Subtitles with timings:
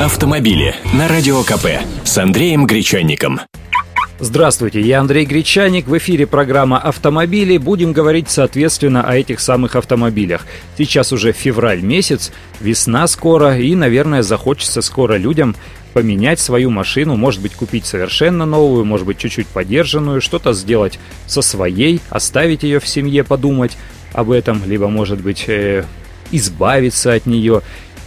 [0.00, 1.66] Автомобили на Радио КП
[2.04, 3.38] с Андреем Гречанником.
[4.18, 5.88] Здравствуйте, я Андрей Гречаник.
[5.88, 7.58] В эфире программа «Автомобили».
[7.58, 10.46] Будем говорить, соответственно, о этих самых автомобилях.
[10.78, 15.54] Сейчас уже февраль месяц, весна скоро, и, наверное, захочется скоро людям
[15.92, 21.42] поменять свою машину, может быть, купить совершенно новую, может быть, чуть-чуть подержанную, что-то сделать со
[21.42, 23.76] своей, оставить ее в семье, подумать
[24.14, 25.84] об этом, либо, может быть, э,
[26.32, 27.60] избавиться от нее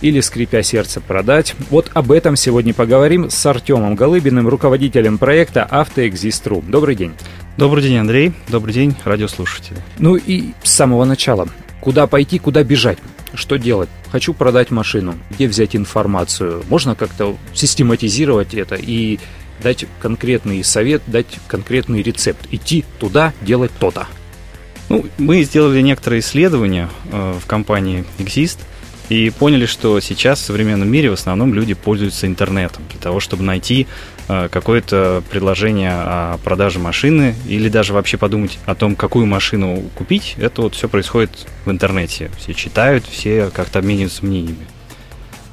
[0.03, 1.55] или, скрипя сердце, продать.
[1.69, 6.61] Вот об этом сегодня поговорим с Артемом Голыбиным, руководителем проекта «Автоэкзист.ру».
[6.67, 7.13] Добрый день.
[7.55, 8.33] Добрый день, Андрей.
[8.49, 9.77] Добрый день, радиослушатели.
[9.99, 11.47] Ну и с самого начала.
[11.79, 12.97] Куда пойти, куда бежать?
[13.33, 13.87] Что делать?
[14.11, 15.15] Хочу продать машину.
[15.29, 16.63] Где взять информацию?
[16.67, 19.19] Можно как-то систематизировать это и
[19.61, 22.45] дать конкретный совет, дать конкретный рецепт.
[22.51, 24.07] Идти туда, делать то-то.
[24.89, 28.57] Ну, мы сделали некоторые исследования э, в компании Exist–
[29.13, 33.43] и поняли, что сейчас в современном мире в основном люди пользуются интернетом для того, чтобы
[33.43, 33.85] найти
[34.27, 40.35] э, какое-то предложение о продаже машины или даже вообще подумать о том, какую машину купить.
[40.39, 41.29] Это вот все происходит
[41.65, 42.31] в интернете.
[42.39, 44.65] Все читают, все как-то обмениваются мнениями.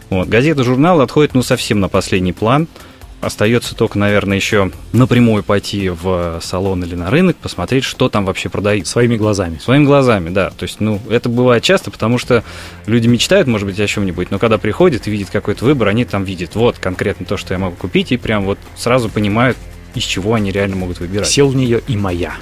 [0.09, 0.29] Вот.
[0.29, 2.67] Газеты, журналы отходят ну совсем на последний план–
[3.21, 8.49] Остается только, наверное, еще напрямую пойти в салон или на рынок, посмотреть, что там вообще
[8.49, 8.87] продают.
[8.87, 9.59] Своими глазами.
[9.59, 10.51] Своими глазами, да.
[10.51, 12.43] То есть, ну, это бывает часто, потому что
[12.87, 16.25] люди мечтают, может быть, о чем-нибудь, но когда приходят и видят какой-то выбор, они там
[16.25, 19.59] видят вот конкретно то, что я могу купить, и прям вот сразу понимают,
[19.95, 21.29] из чего они реально могут выбирать.
[21.29, 22.35] Сел в нее и моя.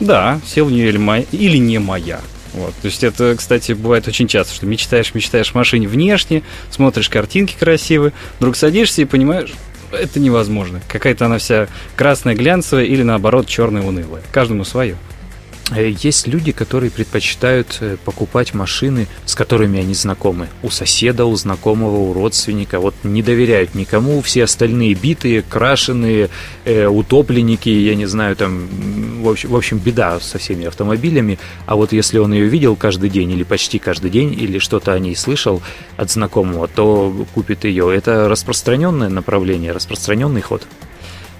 [0.00, 2.20] Да, сел в нее или, моя, или не моя.
[2.52, 2.74] Вот.
[2.82, 7.54] То есть это, кстати, бывает очень часто, что мечтаешь, мечтаешь в машине внешне, смотришь картинки
[7.58, 9.52] красивые, вдруг садишься и понимаешь,
[9.92, 10.80] это невозможно.
[10.88, 14.22] Какая-то она вся красная, глянцевая или наоборот черная, унылая.
[14.32, 14.96] Каждому свое.
[15.72, 20.48] Э, есть люди, которые предпочитают э, покупать машины, с которыми они знакомы.
[20.62, 22.78] У соседа, у знакомого, у родственника.
[22.78, 24.20] Вот не доверяют никому.
[24.22, 26.30] Все остальные битые, крашеные,
[26.64, 28.68] э, утопленники, я не знаю, там,
[29.22, 31.38] в общем, в общем, беда со всеми автомобилями.
[31.66, 34.98] А вот если он ее видел каждый день или почти каждый день, или что-то о
[35.00, 35.62] ней слышал
[35.96, 37.92] от знакомого, то купит ее.
[37.94, 40.66] Это распространенное направление, распространенный ход.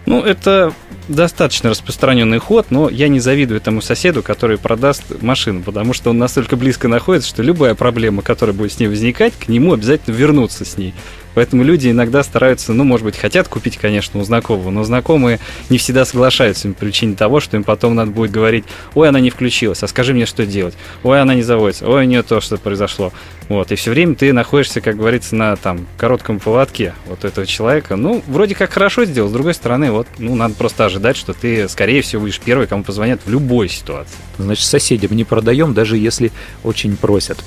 [0.07, 0.73] Ну, это
[1.09, 6.19] достаточно распространенный ход, но я не завидую этому соседу, который продаст машину, потому что он
[6.19, 10.65] настолько близко находится, что любая проблема, которая будет с ней возникать, к нему обязательно вернуться
[10.65, 10.95] с ней.
[11.37, 15.39] Поэтому люди иногда стараются, ну, может быть, хотят купить, конечно, у знакомого, но знакомые
[15.69, 18.65] не всегда соглашаются по причине того, что им потом надо будет говорить,
[18.95, 22.09] ой, она не включилась, а скажи мне, что делать, ой, она не заводится, ой, у
[22.09, 23.13] нее то, что произошло.
[23.51, 27.97] Вот, и все время ты находишься, как говорится, на там коротком поводке вот этого человека.
[27.97, 31.69] Ну, вроде как хорошо сделал, с другой стороны, вот, ну, надо просто ожидать, что ты,
[31.69, 34.17] скорее всего, будешь первый, кому позвонят в любой ситуации.
[34.39, 36.33] Значит, соседям не продаем, даже если
[36.65, 37.45] очень просят.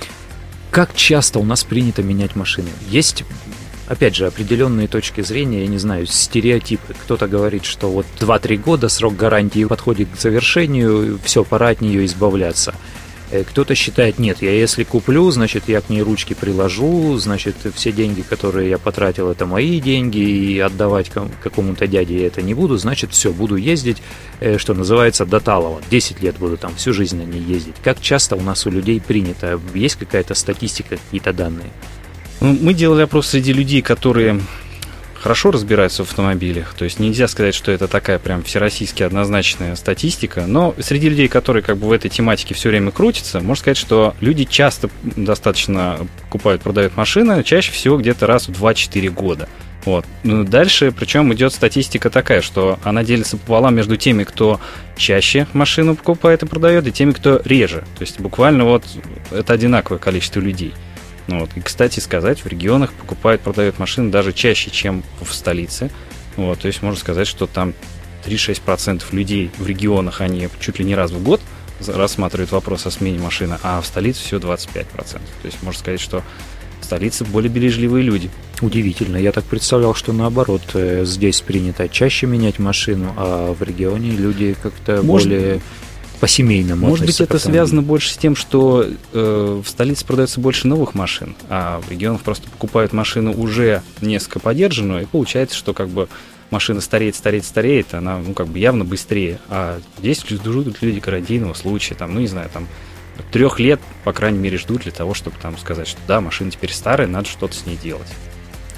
[0.70, 2.68] Как часто у нас принято менять машины?
[2.90, 3.24] Есть
[3.88, 6.94] опять же, определенные точки зрения, я не знаю, стереотипы.
[6.94, 12.04] Кто-то говорит, что вот 2-3 года срок гарантии подходит к завершению, все, пора от нее
[12.04, 12.74] избавляться.
[13.30, 17.92] Э, кто-то считает, нет, я если куплю, значит, я к ней ручки приложу, значит, все
[17.92, 21.10] деньги, которые я потратил, это мои деньги, и отдавать
[21.42, 23.98] какому-то дяде я это не буду, значит, все, буду ездить,
[24.40, 25.82] э, что называется, до талого.
[25.90, 27.74] 10 лет буду там всю жизнь на ней ездить.
[27.82, 29.60] Как часто у нас у людей принято?
[29.74, 31.70] Есть какая-то статистика, какие-то данные?
[32.40, 34.40] Ну, мы делали опрос среди людей, которые
[35.20, 36.74] хорошо разбираются в автомобилях.
[36.74, 40.44] То есть нельзя сказать, что это такая прям всероссийская однозначная статистика.
[40.46, 44.14] Но среди людей, которые как бы в этой тематике все время крутятся, можно сказать, что
[44.20, 49.48] люди часто достаточно покупают, продают машины, чаще всего где-то раз в 2-4 года.
[49.84, 50.04] Вот.
[50.22, 54.60] Ну, дальше, причем идет статистика такая, что она делится пополам между теми, кто
[54.96, 57.84] чаще машину покупает и продает, и теми, кто реже.
[57.96, 58.84] То есть буквально вот
[59.30, 60.74] это одинаковое количество людей.
[61.28, 61.50] Ну, вот.
[61.56, 65.90] И, кстати сказать, в регионах покупают, продают машины даже чаще, чем в столице.
[66.36, 66.60] Вот.
[66.60, 67.74] То есть можно сказать, что там
[68.26, 71.40] 3-6% людей в регионах, они чуть ли не раз в год
[71.86, 74.84] рассматривают вопрос о смене машины, а в столице всего 25%.
[74.96, 76.24] То есть можно сказать, что
[76.80, 78.30] в столице более бережливые люди.
[78.60, 79.16] Удивительно.
[79.16, 84.56] Я так представлял, что наоборот, э, здесь принято чаще менять машину, а в регионе люди
[84.60, 85.60] как-то более
[86.20, 86.88] по-семейному.
[86.88, 91.34] Может быть, это связано больше с тем, что э, в столице продается больше новых машин,
[91.48, 96.08] а в регионах просто покупают машину уже несколько подержанную, и получается, что как бы
[96.50, 99.38] машина стареет, стареет, стареет, она ну как бы явно быстрее.
[99.48, 102.66] А здесь ждут люди гарантийного случая, там, ну не знаю, там
[103.32, 106.72] трех лет, по крайней мере, ждут для того, чтобы там сказать, что да, машина теперь
[106.72, 108.08] старая, надо что-то с ней делать.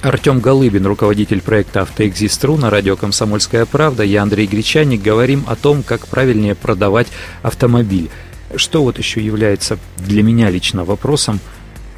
[0.02, 4.02] Артем Голыбин, руководитель проекта «Автоэкзист.ру» на радио «Комсомольская правда».
[4.02, 5.02] Я Андрей Гречаник.
[5.02, 7.08] Говорим о том, как правильнее продавать
[7.42, 8.10] автомобиль.
[8.56, 11.38] Что вот еще является для меня лично вопросом?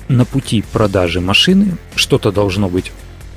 [0.09, 2.93] на пути продажи машины что-то должно быть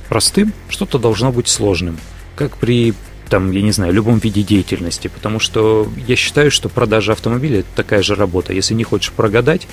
[0.09, 1.97] простым, что-то должно быть сложным.
[2.35, 2.93] Как при
[3.29, 7.69] там, я не знаю, любом виде деятельности, потому что я считаю, что продажа автомобиля это
[7.75, 8.53] такая же работа.
[8.53, 9.67] Если не хочешь прогадать,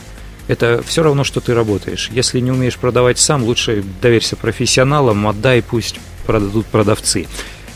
[0.49, 2.11] это все равно, что ты работаешь.
[2.13, 7.27] Если не умеешь продавать сам, лучше доверься профессионалам, отдай, пусть продадут продавцы.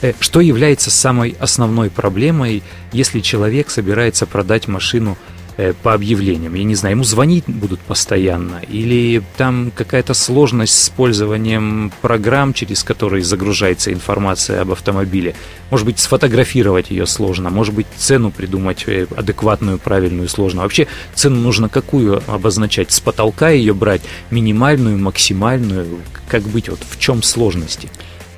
[0.03, 5.17] Э, что является самой основной проблемой, если человек собирается продать машину
[5.59, 6.53] Э, по объявлениям.
[6.53, 12.85] Я не знаю, ему звонить будут постоянно, или там какая-то сложность с использованием программ, через
[12.85, 15.35] которые загружается информация об автомобиле.
[15.71, 20.61] Может быть, сфотографировать ее сложно, может быть, цену придумать э, адекватную, правильную сложно.
[20.61, 22.93] Вообще, цену нужно какую обозначать?
[22.93, 26.01] С потолка ее брать, минимальную, максимальную?
[26.29, 26.69] Как быть?
[26.69, 27.89] Вот в чем сложности?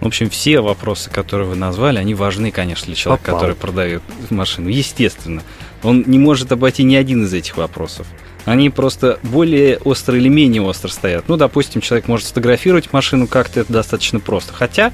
[0.01, 3.41] В общем, все вопросы, которые вы назвали, они важны, конечно, для человека, Попал.
[3.41, 4.69] который продает машину.
[4.69, 5.43] Естественно.
[5.83, 8.07] Он не может обойти ни один из этих вопросов.
[8.45, 11.29] Они просто более остро или менее остро стоят.
[11.29, 14.55] Ну, допустим, человек может сфотографировать машину как-то, это достаточно просто.
[14.55, 14.93] Хотя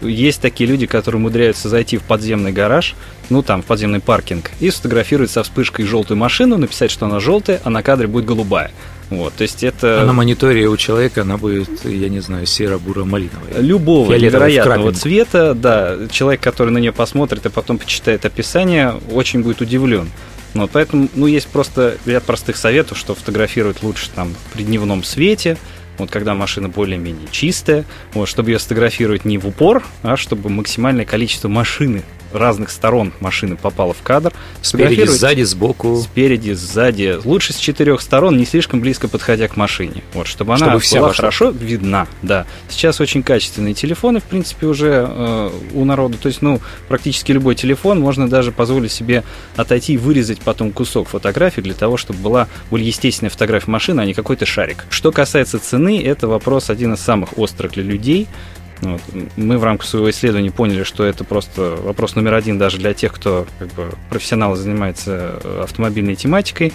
[0.00, 2.94] есть такие люди, которые умудряются зайти в подземный гараж,
[3.30, 7.60] ну там, в подземный паркинг, и сфотографировать со вспышкой желтую машину, написать, что она желтая,
[7.64, 8.70] а на кадре будет голубая.
[9.16, 10.02] Вот, то есть это...
[10.02, 13.60] А на мониторе у человека она будет, я не знаю, серо-буро-малиновая.
[13.60, 15.96] Любого невероятного цвета, да.
[16.10, 20.08] Человек, который на нее посмотрит и потом почитает описание, очень будет удивлен.
[20.54, 25.56] Вот, поэтому, ну, есть просто ряд простых советов, что фотографировать лучше там при дневном свете,
[25.98, 31.04] вот когда машина более-менее чистая, вот, чтобы ее сфотографировать не в упор, а чтобы максимальное
[31.04, 32.02] количество машины
[32.34, 34.32] разных сторон машины попала в кадр.
[34.62, 35.96] Спереди, сзади, сбоку.
[35.96, 37.18] Спереди, сзади.
[37.24, 40.02] Лучше с четырех сторон, не слишком близко подходя к машине.
[40.12, 42.06] Вот, чтобы, чтобы она вся была хорошо видна.
[42.22, 42.46] Да.
[42.68, 46.16] Сейчас очень качественные телефоны, в принципе, уже э, у народа.
[46.18, 49.24] То есть, ну, практически любой телефон можно даже позволить себе
[49.56, 54.04] отойти и вырезать потом кусок фотографии для того, чтобы была более естественная фотография машины, а
[54.04, 54.84] не какой-то шарик.
[54.90, 58.26] Что касается цены, это вопрос один из самых острых для людей.
[58.80, 59.00] Вот.
[59.36, 63.12] Мы в рамках своего исследования поняли, что это просто вопрос номер один даже для тех,
[63.12, 66.72] кто как бы, профессионал занимается э, автомобильной тематикой.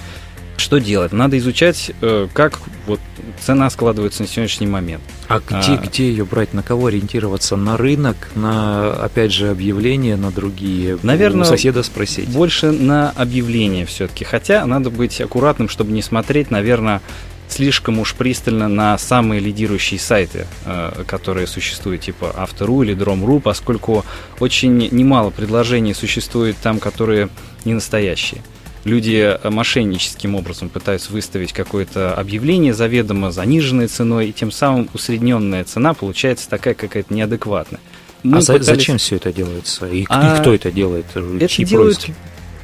[0.57, 1.13] Что делать?
[1.13, 2.99] Надо изучать, э, как вот
[3.39, 5.01] цена складывается на сегодняшний момент.
[5.29, 6.53] А где, а, где ее брать?
[6.53, 7.55] На кого ориентироваться?
[7.55, 10.97] На рынок, на, опять же, объявления, на другие?
[11.01, 12.27] Наверное, у соседа спросить.
[12.27, 14.25] Больше на объявления все-таки.
[14.25, 17.01] Хотя надо быть аккуратным, чтобы не смотреть, наверное,
[17.51, 24.05] слишком уж пристально на самые лидирующие сайты, э, которые существуют, типа Автору или Дrom.ru, поскольку
[24.39, 27.29] очень немало предложений существует там, которые
[27.65, 28.41] не настоящие.
[28.85, 35.93] Люди мошенническим образом пытаются выставить какое-то объявление заведомо заниженной ценой, и тем самым усредненная цена
[35.93, 37.81] получается такая какая-то неадекватная.
[38.23, 38.65] Мы а пытались...
[38.65, 39.87] зачем все это делается?
[39.87, 40.35] И, а...
[40.35, 41.05] и кто это делает?
[41.13, 42.15] Это Чьи делают просьбы?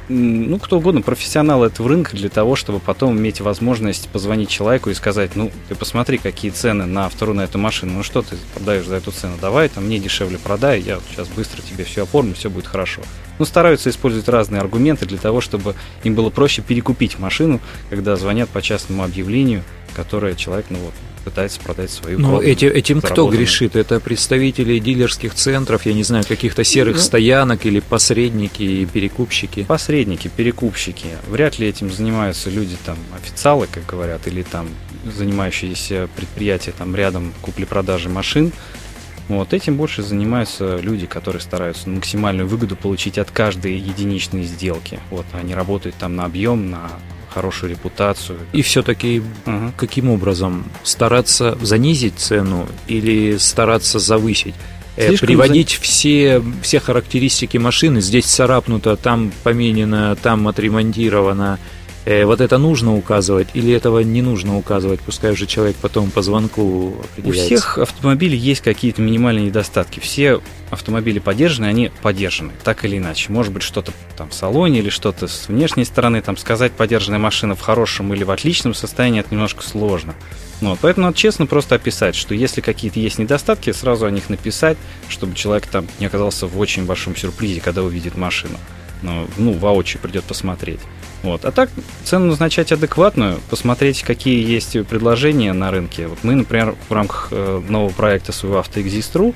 [0.08, 4.94] Ну, кто угодно, профессионал этого рынка для того, чтобы потом иметь возможность позвонить человеку и
[4.94, 8.86] сказать, ну, ты посмотри, какие цены на вторую на эту машину, ну, что ты продаешь
[8.86, 12.50] за эту цену, давай, там, мне дешевле продай, я сейчас быстро тебе все оформлю, все
[12.50, 13.02] будет хорошо.
[13.38, 15.74] Ну, стараются использовать разные аргументы для того, чтобы
[16.04, 17.60] им было проще перекупить машину,
[17.90, 19.62] когда звонят по частному объявлению,
[19.94, 20.94] которое человек, ну, вот,
[21.26, 23.74] пытается продать свою Но эти, этим кто грешит?
[23.74, 29.64] Это представители дилерских центров, я не знаю, каких-то серых ну, стоянок или посредники и перекупщики?
[29.64, 31.08] Посредники, перекупщики.
[31.28, 34.68] Вряд ли этим занимаются люди, там, официалы, как говорят, или там
[35.04, 38.52] занимающиеся предприятия там рядом купли-продажи машин.
[39.28, 45.00] Вот этим больше занимаются люди, которые стараются максимальную выгоду получить от каждой единичной сделки.
[45.10, 46.88] Вот они работают там на объем, на
[47.36, 48.38] хорошую репутацию.
[48.54, 49.72] И все-таки угу.
[49.76, 50.64] каким образом?
[50.82, 54.54] Стараться занизить цену или стараться завысить?
[54.96, 55.82] Э, Слишком приводить за...
[55.82, 58.00] все, все характеристики машины.
[58.00, 61.58] Здесь царапнуто, там поменено, там отремонтировано.
[62.06, 66.22] Э, вот это нужно указывать или этого не нужно указывать, пускай уже человек потом по
[66.22, 67.42] звонку определяется?
[67.42, 69.98] У всех автомобилей есть какие-то минимальные недостатки.
[69.98, 73.32] Все автомобили поддержаны, они поддержаны, так или иначе.
[73.32, 77.56] Может быть, что-то там в салоне или что-то с внешней стороны, там сказать, поддержанная машина
[77.56, 80.14] в хорошем или в отличном состоянии, это немножко сложно.
[80.60, 84.78] Вот, поэтому надо честно просто описать, что если какие-то есть недостатки, сразу о них написать,
[85.08, 88.58] чтобы человек там не оказался в очень большом сюрпризе, когда увидит машину.
[89.02, 90.80] Ну, ну воочию придет посмотреть.
[91.22, 91.44] Вот.
[91.44, 91.70] А так,
[92.04, 96.06] цену назначать адекватную, посмотреть, какие есть предложения на рынке.
[96.06, 99.34] Вот мы, например, в рамках э, нового проекта своего AutoExist.ru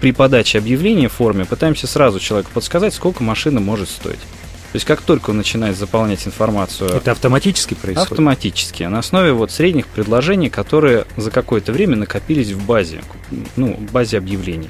[0.00, 4.20] при подаче объявления в форме пытаемся сразу человеку подсказать, сколько машина может стоить.
[4.70, 6.90] То есть как только он начинает заполнять информацию...
[6.90, 8.12] Это автоматически происходит?
[8.12, 8.82] Автоматически.
[8.82, 13.00] На основе вот средних предложений, которые за какое-то время накопились в базе,
[13.56, 14.68] ну, в базе объявлений.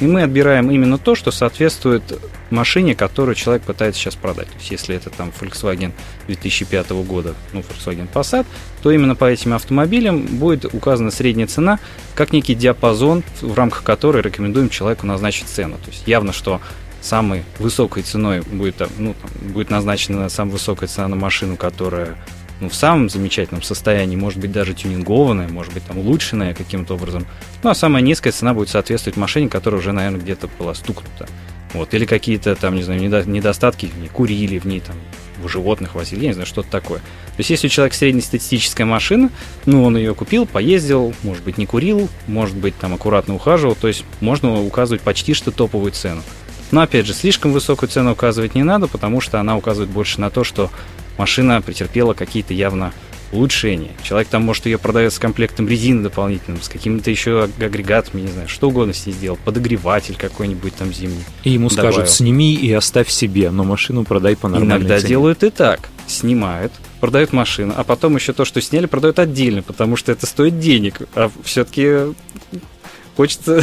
[0.00, 2.02] И мы отбираем именно то, что соответствует
[2.48, 4.48] машине, которую человек пытается сейчас продать.
[4.48, 5.92] То есть, если это там Volkswagen
[6.26, 8.46] 2005 года, ну, Volkswagen Passat,
[8.82, 11.78] то именно по этим автомобилям будет указана средняя цена,
[12.14, 15.76] как некий диапазон, в рамках которой рекомендуем человеку назначить цену.
[15.84, 16.60] То есть, явно, что
[17.02, 22.16] самой высокой ценой будет, ну, будет назначена самая высокая цена на машину, которая
[22.60, 27.26] ну, в самом замечательном состоянии, может быть, даже тюнингованная, может быть, там улучшенная каким-то образом.
[27.62, 31.26] Ну, а самая низкая цена будет соответствовать машине, которая уже, наверное, где-то была стукнута.
[31.72, 34.96] Вот, или какие-то там, не знаю, недостатки в ней, курили в ней, там,
[35.40, 36.98] в животных возили, я не знаю, что-то такое.
[36.98, 39.30] То есть, если у человека среднестатистическая машина,
[39.66, 43.88] ну, он ее купил, поездил, может быть, не курил, может быть, там, аккуратно ухаживал, то
[43.88, 46.22] есть, можно указывать почти что топовую цену.
[46.72, 50.30] Но, опять же, слишком высокую цену указывать не надо, потому что она указывает больше на
[50.30, 50.70] то, что
[51.20, 52.94] машина претерпела какие-то явно
[53.30, 53.90] улучшения.
[54.02, 58.48] Человек там, может, ее продает с комплектом резины дополнительным, с какими-то еще агрегатами, не знаю,
[58.48, 61.22] что угодно с ней сделал, подогреватель какой-нибудь там зимний.
[61.44, 61.92] И ему добавил.
[61.92, 65.08] скажут, сними и оставь себе, но машину продай по нормальной Иногда цене.
[65.10, 65.90] делают и так.
[66.06, 70.58] Снимают, продают машину, а потом еще то, что сняли, продают отдельно, потому что это стоит
[70.58, 71.02] денег.
[71.14, 72.14] А все-таки
[73.14, 73.62] хочется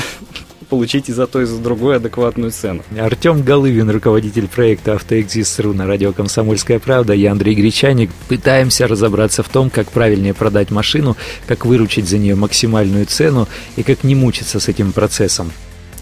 [0.68, 2.84] получить и за то, и за другое адекватную цену.
[2.98, 7.14] Артем Голывин, руководитель проекта «Автоэкзист.ру» на радио «Комсомольская правда».
[7.14, 8.12] Я Андрей Гречаник.
[8.28, 13.84] Пытаемся разобраться в том, как правильнее продать машину, как выручить за нее максимальную цену и
[13.84, 15.52] как не мучиться с этим процессом.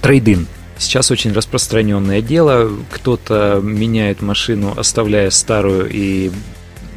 [0.01, 0.47] Трейдин.
[0.77, 2.69] Сейчас очень распространенное дело.
[2.91, 6.31] Кто-то меняет машину, оставляя старую и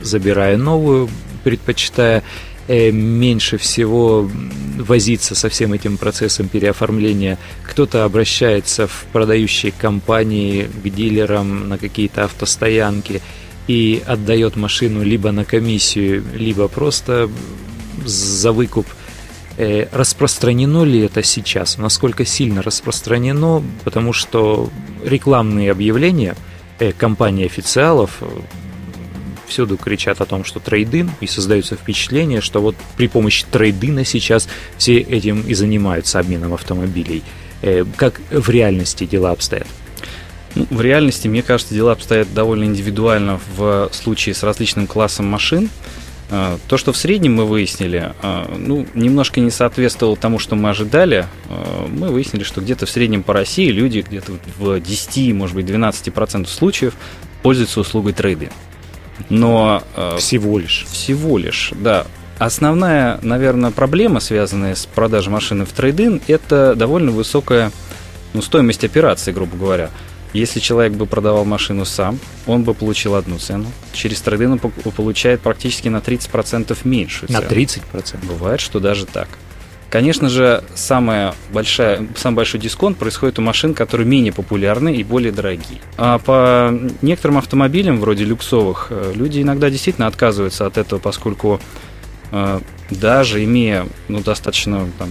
[0.03, 1.09] забирая новую,
[1.45, 2.25] предпочитая
[2.69, 4.31] меньше всего
[4.77, 7.39] возиться со всем этим процессом переоформления.
[7.65, 13.21] Кто-то обращается в продающие компании, к дилерам на какие-то автостоянки
[13.67, 17.29] и отдает машину либо на комиссию, либо просто
[18.05, 18.87] за выкуп.
[19.57, 21.79] Э, распространено ли это сейчас?
[21.79, 23.63] Насколько сильно распространено?
[23.85, 24.71] Потому что
[25.05, 26.37] рекламные объявления
[26.79, 28.23] э, компаний официалов
[29.49, 34.49] всюду кричат о том, что трейдин, и создается впечатление, что вот при помощи трейдина сейчас
[34.77, 37.23] все этим и занимаются обменом автомобилей.
[37.63, 39.67] Э, как в реальности дела обстоят?
[40.55, 45.69] Ну, в реальности, мне кажется, дела обстоят довольно индивидуально в случае с различным классом машин.
[46.31, 50.71] Э, то, что в среднем мы выяснили, э, ну, немножко не соответствовало тому, что мы
[50.71, 51.27] ожидали.
[51.89, 56.47] Мы выяснили, что где-то в среднем по России люди где-то в 10, может быть, 12%
[56.47, 56.95] случаев
[57.43, 58.53] пользуются услугой трейдинга.
[59.29, 59.83] Но...
[59.97, 60.87] Э, всего лишь.
[60.91, 62.07] Всего лишь, да.
[62.39, 67.73] Основная, наверное, проблема, связанная с продажей машины в трейдин, это довольно высокая
[68.33, 69.91] ну, стоимость операции, грубо говоря.
[70.35, 73.67] Если человек бы продавал машину сам, он бы получил одну цену.
[73.93, 77.41] Через трейдин он получает практически на 30% меньшую цену.
[77.41, 78.27] На 30%?
[78.27, 79.29] Бывает, что даже так.
[79.91, 85.33] Конечно же, самая большая, самый большой дисконт происходит у машин, которые менее популярны и более
[85.33, 85.81] дорогие.
[85.97, 91.59] А по некоторым автомобилям, вроде люксовых, э, люди иногда действительно отказываются от этого, поскольку
[92.33, 95.09] э, даже имея ну, достаточно там,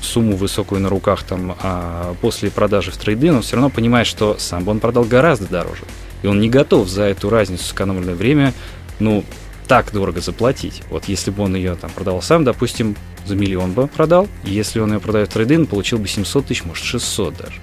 [0.00, 4.36] сумму высокую на руках там, а после продажи в трейдин, он все равно понимает, что
[4.38, 5.82] сам бы он продал гораздо дороже.
[6.22, 8.54] И он не готов за эту разницу сэкономленное время
[9.00, 9.24] ну,
[9.66, 10.82] так дорого заплатить.
[10.90, 12.96] Вот если бы он ее там продавал сам, допустим,
[13.26, 14.28] за миллион бы продал.
[14.44, 17.60] Если он ее продает в трейдинг, получил бы 700 тысяч, может 600 даже.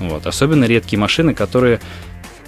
[0.00, 0.26] Вот.
[0.26, 1.80] Особенно редкие машины, которые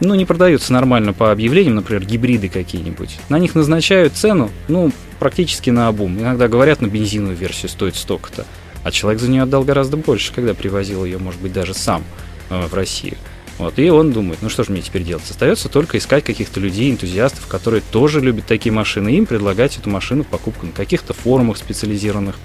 [0.00, 3.18] ну, не продаются нормально по объявлениям, например, гибриды какие-нибудь.
[3.28, 6.18] На них назначают цену, ну, практически на обум.
[6.18, 8.46] Иногда говорят, на бензиновую версию стоит столько-то.
[8.82, 12.02] А человек за нее отдал гораздо больше, когда привозил ее, может быть, даже сам
[12.48, 13.16] э, в Россию.
[13.60, 15.28] Вот, и он думает, ну что же мне теперь делать?
[15.28, 19.90] Остается только искать каких-то людей, энтузиастов, которые тоже любят такие машины, и им предлагать эту
[19.90, 22.36] машину в покупку на каких-то форумах специализированных.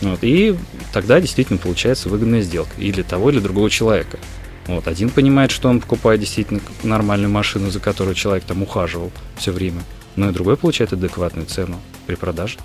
[0.00, 0.56] Вот, и
[0.90, 4.18] тогда действительно получается выгодная сделка и для того, и для другого человека.
[4.66, 9.52] Вот, один понимает, что он покупает действительно нормальную машину, за которую человек там ухаживал все
[9.52, 9.82] время,
[10.16, 12.56] но и другой получает адекватную цену при продаже.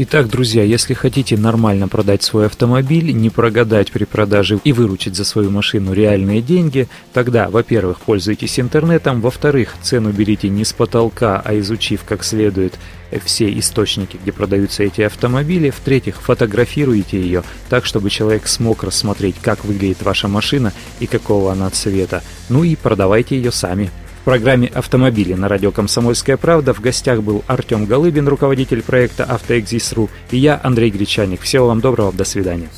[0.00, 5.24] Итак, друзья, если хотите нормально продать свой автомобиль, не прогадать при продаже и выручить за
[5.24, 11.58] свою машину реальные деньги, тогда, во-первых, пользуйтесь интернетом, во-вторых, цену берите не с потолка, а
[11.58, 12.78] изучив как следует
[13.24, 19.64] все источники, где продаются эти автомобили, в-третьих, фотографируйте ее так, чтобы человек смог рассмотреть, как
[19.64, 23.90] выглядит ваша машина и какого она цвета, ну и продавайте ее сами
[24.28, 30.36] программе «Автомобили» на радио «Комсомольская правда» в гостях был Артем Голыбин, руководитель проекта «Автоэкзис.ру» и
[30.36, 31.40] я, Андрей Гречаник.
[31.40, 32.68] Всего вам доброго, до свидания.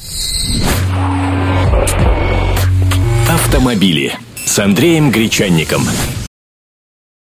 [3.28, 5.82] «Автомобили» с Андреем Гречанником.